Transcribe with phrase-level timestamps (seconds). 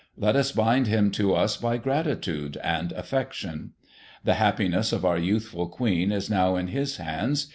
[0.17, 3.73] Let us bind him to us by gratitude and affection.
[4.23, 7.49] The happiness of our youthful Queen is now in his hands.